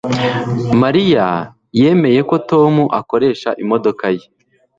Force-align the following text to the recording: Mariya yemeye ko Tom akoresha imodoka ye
Mariya 0.81 1.27
yemeye 1.79 2.19
ko 2.29 2.35
Tom 2.49 2.73
akoresha 2.99 3.49
imodoka 3.63 4.05
ye 4.15 4.25